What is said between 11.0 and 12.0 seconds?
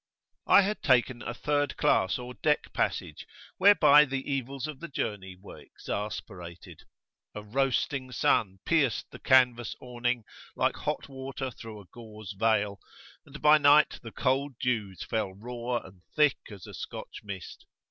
water through a